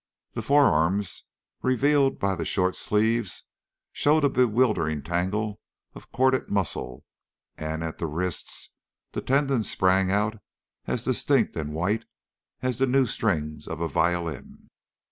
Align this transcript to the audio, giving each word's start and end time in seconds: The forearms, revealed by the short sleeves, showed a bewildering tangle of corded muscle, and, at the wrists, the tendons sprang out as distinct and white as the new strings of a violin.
The 0.33 0.41
forearms, 0.41 1.25
revealed 1.61 2.17
by 2.17 2.33
the 2.33 2.43
short 2.43 2.75
sleeves, 2.75 3.43
showed 3.91 4.23
a 4.23 4.29
bewildering 4.29 5.03
tangle 5.03 5.59
of 5.93 6.11
corded 6.11 6.49
muscle, 6.49 7.05
and, 7.55 7.83
at 7.83 7.99
the 7.99 8.07
wrists, 8.07 8.71
the 9.11 9.21
tendons 9.21 9.69
sprang 9.69 10.11
out 10.11 10.41
as 10.87 11.05
distinct 11.05 11.55
and 11.55 11.71
white 11.75 12.05
as 12.63 12.79
the 12.79 12.87
new 12.87 13.05
strings 13.05 13.67
of 13.67 13.79
a 13.79 13.87
violin. 13.87 14.71